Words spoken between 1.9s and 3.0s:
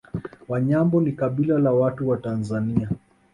wa Tanzania